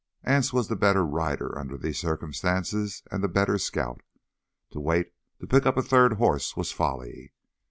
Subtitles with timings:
[0.23, 4.01] Anse was the better rider under these circumstances, and the better scout.
[4.71, 7.33] To wait to pick up a third horse was folly.